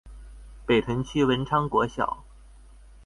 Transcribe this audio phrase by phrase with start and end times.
[0.65, 2.23] 北屯區文昌國小